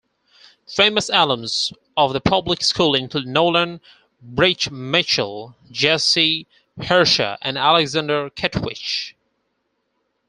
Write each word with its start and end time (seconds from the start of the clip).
Famous 0.65 1.11
alums 1.11 1.73
of 1.95 2.11
the 2.11 2.19
public 2.19 2.63
school 2.63 2.95
include 2.95 3.27
Nolan 3.27 3.79
Bright-Mitchel, 4.19 5.53
Jesse 5.69 6.47
Hersha, 6.79 7.37
and 7.43 7.55
Alexander 7.55 8.31
Kettwich. 8.31 9.13